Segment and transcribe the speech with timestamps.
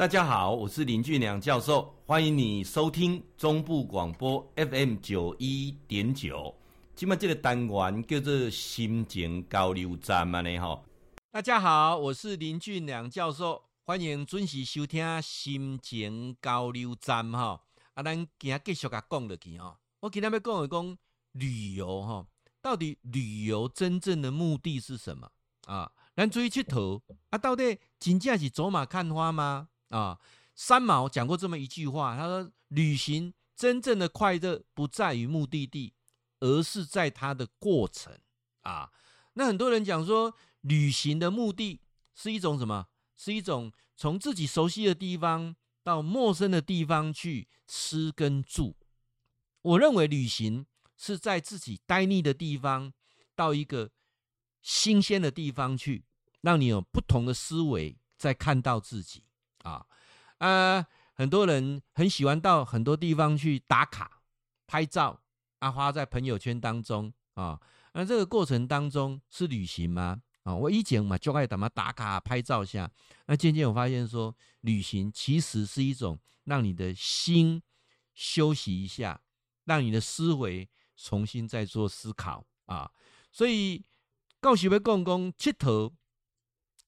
[0.00, 6.54] 大家好，我是林俊良教授，欢迎你收听中部广播 FM 九一点九。
[6.96, 10.82] 今麦这个单元叫做心情交流站嘛呢哈。
[11.30, 17.60] 大家好，我是林俊良教授，欢迎准时收听心情交流站哈。
[17.92, 19.76] 啊，咱今继续甲讲落去哈。
[20.00, 20.98] 我今天要讲一讲
[21.32, 22.26] 旅游哈，
[22.62, 25.30] 到底旅游真正的目的是什么
[25.66, 25.92] 啊？
[26.16, 29.68] 咱出去佚佗啊，到底真正是走马看花吗？
[29.90, 30.18] 啊，
[30.56, 35.92] 三毛讲过这么一句话，他说：“旅行真正的快乐不在于目的地，
[36.40, 38.18] 而是在它的过程。”
[38.62, 38.90] 啊，
[39.34, 41.80] 那很多人讲说，旅行的目的
[42.14, 42.88] 是一种什么？
[43.16, 48.76] 是一种从自己熟悉的地方到陌生的地方去吃跟住。
[49.62, 50.64] 我认为旅行
[50.96, 52.92] 是在自己待腻的地方
[53.34, 53.90] 到一个
[54.62, 56.04] 新鲜的地方去，
[56.40, 59.24] 让你有不同的思维，在看到自己。
[59.62, 59.84] 啊，
[60.38, 64.22] 呃，很多人很喜欢到很多地方去打卡、
[64.66, 65.20] 拍照，
[65.58, 67.60] 啊，发在朋友圈当中啊。
[67.92, 70.22] 那这个过程当中是旅行吗？
[70.44, 72.90] 啊，我以前嘛就爱怎么打卡、拍照下。
[73.26, 77.62] 那渐渐我发现说，旅行其实是一种让你的心
[78.14, 79.20] 休息一下，
[79.64, 82.90] 让你的思维重新再做思考啊。
[83.30, 83.84] 所以，
[84.40, 85.92] 告诉要讲讲佚佗。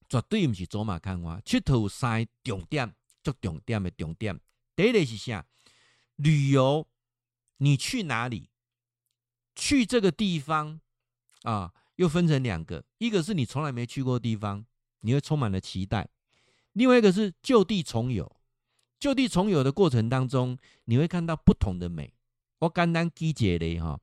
[0.07, 4.39] 绝对不是走马看花，佚佗有三重点，足重点的重点。
[4.75, 5.45] 第一个是啥？
[6.15, 6.87] 旅游，
[7.57, 8.49] 你去哪里？
[9.55, 10.79] 去这个地方
[11.43, 14.65] 啊，又分成两个，一个是你从来没去过的地方，
[15.01, 16.07] 你会充满了期待；
[16.73, 18.35] 另外一个是就地重游。
[18.99, 22.13] 就地重游的过程当中，你会看到不同的美。
[22.59, 23.99] 我简单举一个例哈，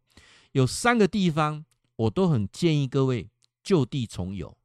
[0.52, 1.64] 有三个地方，
[1.96, 3.30] 我都很建议各位
[3.62, 4.56] 就地重游。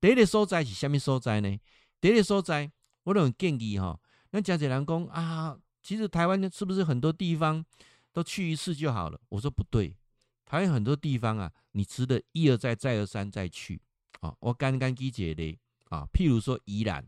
[0.00, 1.58] 第一个所在是什么所在呢？
[2.00, 2.70] 第一个所在，
[3.04, 3.98] 我都很建议哈。
[4.30, 7.64] 那讲起来讲啊，其实台湾是不是很多地方
[8.12, 9.18] 都去一次就好了？
[9.30, 9.96] 我说不对，
[10.44, 13.80] 台湾很多地方啊，你值得一而再、再而三再去
[14.20, 14.36] 啊。
[14.40, 17.04] 我刚刚举一个例啊，譬如说宜兰，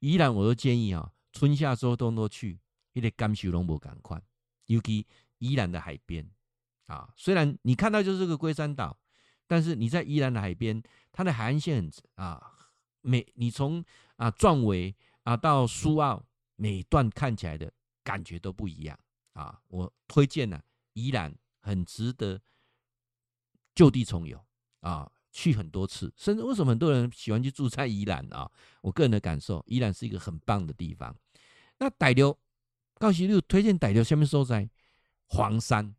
[0.00, 2.58] 宜兰我都建议啊，春夏秋冬都去，
[2.94, 4.20] 一点感受都无同款。
[4.66, 5.06] 尤其
[5.38, 6.28] 宜兰的海边
[6.86, 8.98] 啊，虽然你看到就是个龟山岛。
[9.44, 10.82] 但是你在宜兰的海边，
[11.12, 12.42] 它的海岸线很啊，
[13.02, 13.84] 每你从
[14.16, 16.24] 啊壮围啊到苏澳，
[16.56, 17.70] 每段看起来的
[18.02, 18.98] 感觉都不一样
[19.34, 19.60] 啊。
[19.68, 20.60] 我推荐呢、
[20.94, 22.40] 宜兰很值得
[23.74, 24.42] 就地重游
[24.80, 26.12] 啊，去很多次。
[26.16, 28.50] 甚至为什么很多人喜欢去住在宜兰啊？
[28.80, 31.14] 我个人的感受，宜兰是一个很棒的地方。
[31.78, 32.38] 那傣流
[32.94, 34.70] 告诉你，推荐傣流下面所在
[35.26, 35.94] 黄山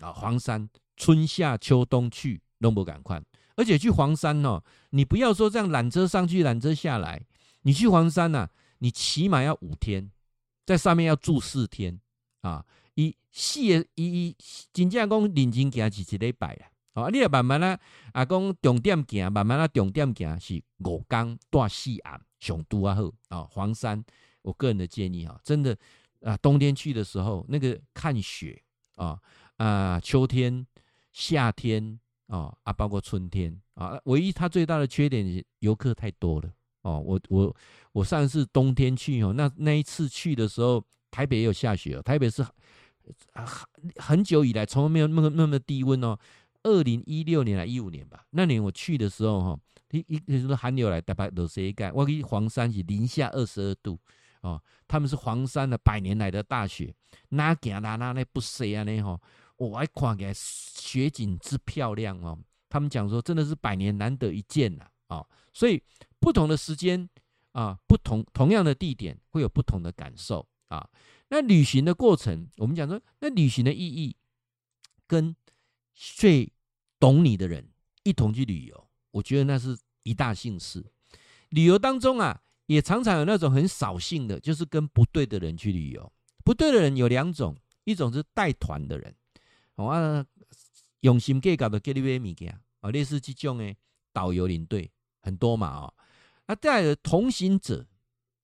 [0.00, 2.42] 啊，黄山春夏秋冬去。
[2.60, 3.22] 都不赶快，
[3.54, 7.22] 而且去黄山哦，你不要说这样缆车上去，缆车下来，
[7.62, 10.10] 你去黄山呐、啊，你起码要五天，
[10.64, 12.00] 在上面要住四天
[12.40, 12.64] 啊。
[12.94, 14.36] 一四一一
[14.72, 17.78] 真正讲认真行是一礼拜啦，啊，你要慢慢啊，
[18.12, 23.46] 啊，讲重点行，慢慢啊，重点行是五江大四岸上都啊好啊。
[23.50, 24.02] 黄山，
[24.40, 25.76] 我个人的建议哈，真的
[26.22, 28.62] 啊，冬天去的时候，那个看雪
[28.94, 29.20] 啊
[29.58, 30.66] 啊，秋天、
[31.12, 32.00] 夏天。
[32.26, 36.50] 哦啊，包括春天啊，唯一它最大的缺点是游客太多了
[36.82, 36.98] 哦。
[36.98, 37.56] 我我
[37.92, 42.02] 我上次冬天去哦，那那一次去的时候，台北也有下雪哦。
[42.02, 43.46] 台北是很
[43.96, 46.18] 很久以来从来没有那么那么低温哦。
[46.64, 49.60] 二零一六年还一五年吧，那年我去的时候哈，
[49.92, 51.92] 一一那时候寒流来，大概落雪盖。
[51.92, 53.96] 我去黄山是零下二十二度
[54.40, 56.92] 哦，他们是黄山的百年来的大雪，
[57.28, 59.20] 那行那那那不塞啊那吼。
[59.56, 65.82] 我还看起来雪景之漂亮哦，他们讲说真的是百年难得一见呐啊，所以
[66.20, 67.08] 不同的时间
[67.52, 70.88] 啊，不同同样的地点会有不同的感受啊。
[71.28, 74.14] 那旅行的过程，我们讲说，那旅行的意义
[75.06, 75.34] 跟
[75.94, 76.52] 最
[77.00, 77.68] 懂你的人
[78.04, 80.84] 一同去旅游，我觉得那是一大幸事。
[81.48, 86.12] 旅游当中啊，也常常有那种很扫兴的，就是跟不对的人去旅游。
[86.44, 89.14] 不对的人有两种，一种是带团的人。
[89.76, 90.26] 我、哦、
[91.00, 93.76] 用心计较的给你买物件，哦，类似这种诶
[94.12, 94.90] 导游领队
[95.20, 95.94] 很多嘛，哦，
[96.46, 97.86] 啊，再来同行者，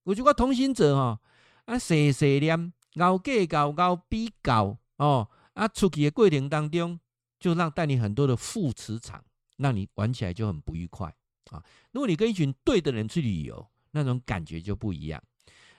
[0.04, 1.20] 我觉得同行者哈，
[1.64, 7.00] 啊，细细念，熬计较，熬比较，哦，啊，出去的过程当中，
[7.40, 9.24] 就让带你很多的副磁场，
[9.56, 11.14] 让你玩起来就很不愉快
[11.50, 11.64] 啊。
[11.92, 15.22] 如果你跟一群对的人去旅游，那种感觉就不一样。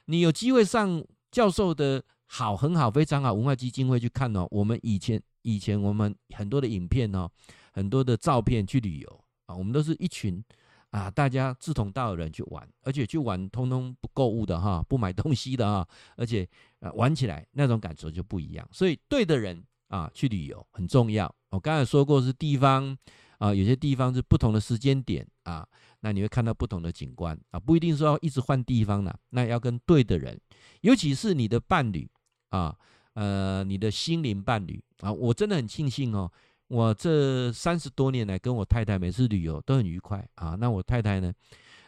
[0.05, 5.21] 你有机会上教授的好，很好，非常好文化基金会去看哦，我们以前。
[5.43, 7.29] 以前我们很多的影片哦，
[7.71, 10.43] 很多的照片去旅游啊，我们都是一群
[10.89, 15.87] 啊，大家志同道合的人去玩，而且去玩通通不购物的哈，不买东西的哈，
[16.17, 16.47] 而且
[16.79, 18.67] 啊玩起来那种感受就不一样。
[18.71, 21.33] 所以对的人啊去旅游很重要。
[21.49, 22.97] 我刚才说过是地方
[23.37, 25.67] 啊，有些地方是不同的时间点啊，
[25.99, 30.39] 那你会看到不同的景观啊，不一定说要一直换地方的，那要跟对的人，
[30.81, 32.09] 尤其是你的伴侣
[32.49, 32.77] 啊，
[33.13, 36.31] 呃，你的心灵伴侣啊，我真的很庆幸哦。
[36.67, 40.55] 我这三十多年来跟我太太每次旅游都很愉快啊。
[40.59, 41.31] 那我太太呢，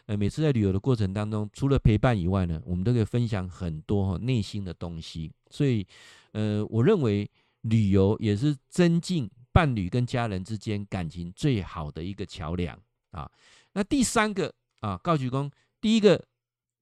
[0.04, 5.32] 呃，每次在旅游的过程当中，除了陪伴以外呢，我们都可以分享很多哈内心的东西。
[5.50, 5.84] 所以，
[6.32, 7.28] 呃，我认为
[7.62, 12.78] 旅游也是增进伴侣跟家人之间感情最好的一个桥梁
[13.10, 13.28] 啊。
[13.72, 15.50] 那第三个啊，告举公，
[15.80, 16.24] 第一个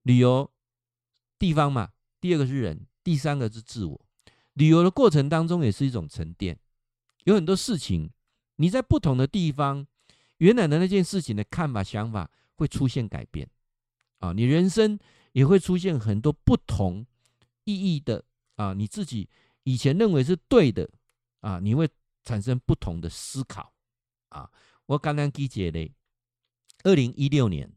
[0.03, 0.51] 旅游
[1.39, 1.89] 地方嘛，
[2.21, 4.04] 第二个是人，第三个是自我。
[4.55, 6.59] 旅游的过程当中也是一种沉淀。
[7.25, 8.11] 有很多事情，
[8.57, 9.87] 你在不同的地方，
[10.39, 13.49] 原来的那件事情的看法、想法会出现改变，
[14.19, 14.99] 啊，你人生
[15.33, 17.07] 也会出现很多不同
[17.65, 18.23] 意义的
[18.57, 19.29] 啊，你自己
[19.63, 20.89] 以前认为是对的
[21.41, 21.89] 啊，你会
[22.25, 23.73] 产生不同的思考
[24.29, 24.51] 啊。
[24.87, 25.91] 我刚刚记起来，
[26.83, 27.73] 二零一六年，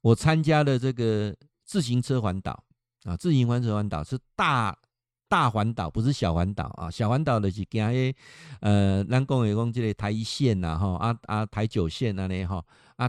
[0.00, 2.64] 我参加了这个自行车环岛
[3.04, 4.76] 啊，自行车环岛是大。
[5.30, 8.12] 大环岛不是小环岛啊，小环岛的是行迄
[8.58, 12.62] 呃，咱讲的讲这个台一线呐，哈啊啊台九线那里哈
[12.96, 13.08] 啊，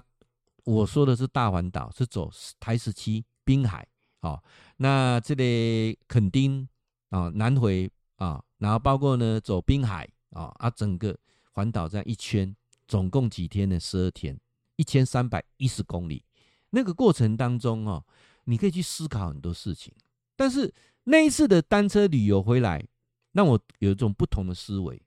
[0.63, 2.29] 我说的是大环岛，是走
[2.59, 3.87] 台十七滨海，
[4.21, 4.43] 好，
[4.77, 6.69] 那这里垦丁
[7.09, 11.17] 啊南回啊，然后包括呢走滨海啊啊，整个
[11.53, 12.55] 环岛这样一圈，
[12.87, 13.79] 总共几天呢？
[13.79, 14.39] 十二天，
[14.75, 16.23] 一千三百一十公里。
[16.69, 18.05] 那个过程当中哦，
[18.43, 19.91] 你可以去思考很多事情，
[20.35, 20.71] 但是。
[21.03, 22.85] 那一次的单车旅游回来，
[23.31, 25.01] 让我有一种不同的思维。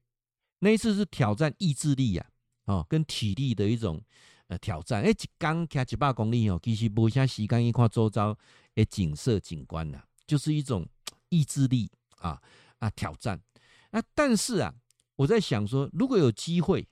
[0.58, 2.26] 那一次是挑战意志力啊，
[2.64, 4.02] 哦，跟体力的一种
[4.48, 5.02] 呃挑战。
[5.02, 8.36] 哎，一刚开一百公里哦，其实无啥时间一看周遭
[8.74, 10.84] 的景色景观呐，就是一种
[11.28, 11.88] 意志力
[12.18, 12.42] 啊
[12.78, 13.40] 啊挑战。
[13.90, 14.74] 那但是啊，
[15.16, 16.88] 我在想说，如果有机会，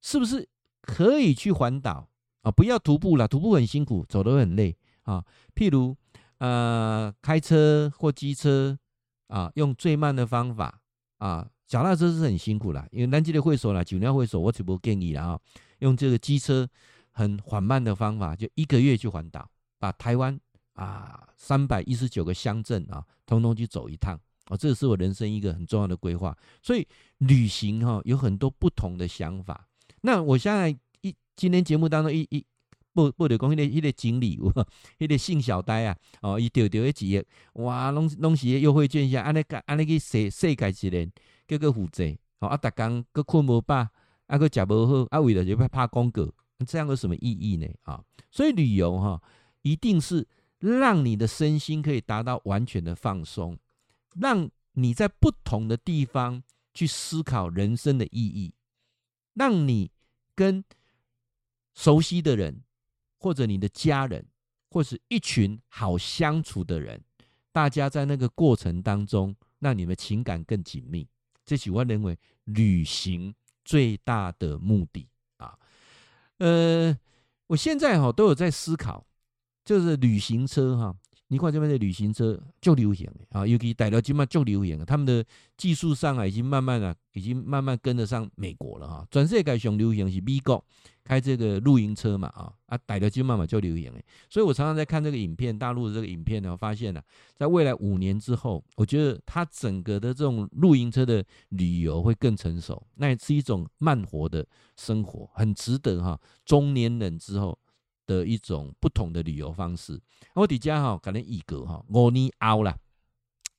[0.00, 0.48] 是不是
[0.80, 2.08] 可以去环岛
[2.40, 2.50] 啊？
[2.50, 5.24] 不要徒步了，徒步很辛苦，走得很累啊。
[5.54, 5.94] 譬如。
[6.40, 8.78] 呃，开车或机车
[9.28, 10.80] 啊，用最慢的方法
[11.18, 15.40] 啊，脚踏车是很辛苦啦，因为南极的会所啦，九年会所，我只不过建议啦啊，
[15.80, 16.66] 用这个机车
[17.10, 19.46] 很缓慢的方法，就一个月去环岛，
[19.78, 20.40] 把台湾
[20.72, 26.34] 啊三百一十九个乡镇啊，通通去走一趟啊，这是我人生一个很重要的规划。
[26.62, 26.88] 所以
[27.18, 29.68] 旅行哈，有很多不同的想法。
[30.00, 30.70] 那我现在
[31.02, 32.42] 一今天节目当中一一。
[32.92, 34.36] 不不得讲，迄个迄个经理，
[34.98, 41.10] 迄个姓小呆啊，哦，伊丢丢一亿，哇，拢拢是优惠券下，安尼个安尼去世世界一人，
[41.46, 43.88] 叫个负债，哦，啊，逐工搁困无饱，
[44.26, 46.28] 啊，搁食无好，啊，为了就要拍广告，
[46.66, 47.66] 这样有什么意义呢？
[47.82, 49.22] 啊，所以旅游哈，
[49.62, 50.26] 一定是
[50.58, 53.56] 让你的身心可以达到完全的放松，
[54.20, 56.42] 让你在不同的地方
[56.74, 58.52] 去思考人生的意义，
[59.34, 59.92] 让你
[60.34, 60.64] 跟
[61.72, 62.62] 熟悉的人。
[63.20, 64.26] 或者你的家人，
[64.70, 67.00] 或是一群好相处的人，
[67.52, 71.06] 大家在那个过程当中，让你们情感更紧密。
[71.44, 73.34] 这是我认为旅行
[73.64, 75.06] 最大的目的
[75.36, 75.58] 啊。
[76.38, 76.96] 呃，
[77.46, 79.06] 我现在哈都有在思考，
[79.64, 80.96] 就是旅行车哈。
[81.32, 85.24] 你看这边的旅行车就流行啊，尤其带到金马就流行，他们的
[85.56, 89.06] 技术上啊已经慢慢啊已经慢慢跟得上美国了哈。
[89.12, 90.64] 全世界上流行是美国
[91.04, 93.92] 开这个露营车嘛啊啊带到今嘛嘛就流行。
[94.28, 97.00] 所以我常常在看这个影片，大陆的这个影片呢，我发现呢，
[97.36, 104.44] 在未来五年之后，我觉得它整个的这种露营车的旅游会更成熟，那也是一种慢活的
[104.76, 107.56] 生活，很值得哈中年人之后。
[108.10, 110.00] 的一种不同的旅游方式，
[110.34, 112.76] 我底下哈可能一个哈五年后啦，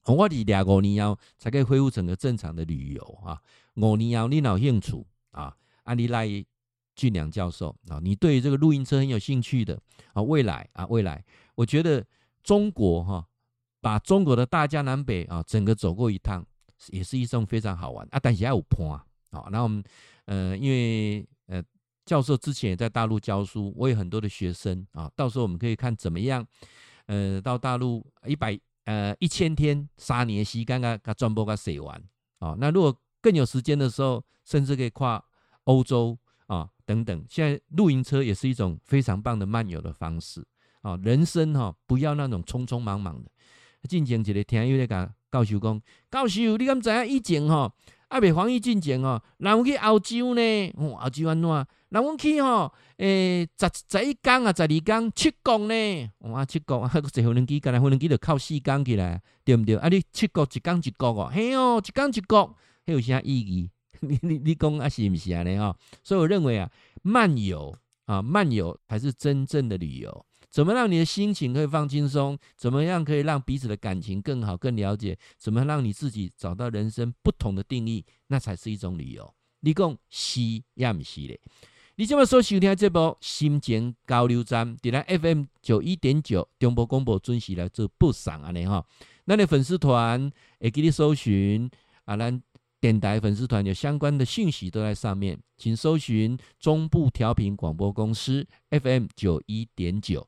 [0.05, 3.41] 我底两五年后才可以恢复整个正常的旅游啊。
[3.75, 5.55] 五年后你有兴趣啊？
[5.83, 6.27] 安利赖
[6.97, 9.79] 俊良教授啊，你对这个露营车很有兴趣的
[10.11, 10.21] 啊？
[10.21, 11.23] 未来啊，未来，
[11.55, 12.05] 我觉得
[12.43, 13.25] 中国哈，
[13.79, 16.45] 把中国的大江南北啊，整个走过一趟，
[16.89, 18.19] 也是一种非常好玩啊。
[18.21, 19.81] 但是还有坡啊，好，那我们
[20.25, 21.63] 呃，因为呃。
[22.11, 26.45] 教授之前也在大陆教书，我有很多的学生啊，到时候我们可以看怎么样，
[27.05, 32.03] 呃，到大陆一百呃一千天三年时间啊，把全部给写完
[32.39, 32.53] 啊。
[32.59, 35.23] 那如果更有时间的时候，甚至可以跨
[35.63, 37.25] 欧洲啊等等。
[37.29, 40.45] 现在露营车也是一种非常棒的漫游的方式
[40.81, 40.99] 啊。
[41.01, 43.31] 人生哈、不要那种匆匆忙忙的。
[43.87, 47.71] 进前一个听友在讲教授讲，教授你敢知影以前吼？
[48.09, 50.73] 啊，未防疫进前哦，人有去澳洲呢？
[50.75, 51.67] 哦，澳洲安怎？
[51.93, 56.09] 那我去吼，诶、欸，十十一工啊，十二工七工呢？
[56.19, 59.77] 哇、七工啊，坐无人机，干来无人机就靠四工起来，对毋对？
[59.77, 63.69] 啊，你七工一工一国哦，嘿哦，一工一国，迄有啥意义？
[64.01, 65.73] 你你你讲啊，是毋是安尼吼？
[66.03, 66.69] 所以我认为啊，
[67.01, 67.73] 漫游
[68.07, 70.25] 啊，漫游才是真正的旅游。
[70.49, 72.37] 怎么让你的心情可以放轻松？
[72.57, 75.17] 怎么样可以让彼此的感情更好、更了解？
[75.37, 78.05] 怎么让你自己找到人生不同的定义？
[78.27, 79.33] 那才是一种旅游。
[79.61, 80.41] 你讲是
[80.73, 81.39] 也毋是咧？
[81.95, 88.83] 你这么说收听这部心情交流站，点来 FM 九一点九中波广播准时来做播送安尼哈。
[89.25, 91.69] 那你粉丝团会给你搜寻
[92.05, 92.41] 啊，咱
[92.81, 100.27] 电台粉丝团有相关的信息都在上面，请搜寻中部调频广播公司 FM 九一点九。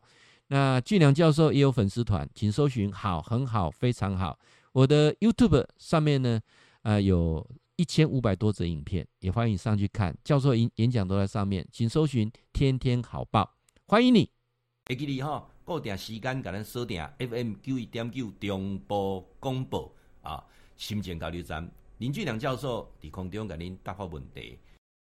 [0.50, 4.38] 那俊良教授也有粉丝团，请搜寻好，很好，非常好。
[4.72, 6.40] 我的 YouTube 上面呢，
[6.84, 7.44] 呃，有
[7.76, 10.16] 一千五百多则影片，也欢迎你上去看。
[10.24, 13.56] 教授演演讲都在上面，请搜寻天天好报，
[13.88, 14.30] 欢迎你。
[14.86, 19.92] 会记你哈，固定时间给咱锁定 FM 九一点九中波广播
[20.22, 20.44] 啊，
[20.78, 21.68] 心情交流站
[22.00, 24.58] 林俊良教授伫空中给您答复问题。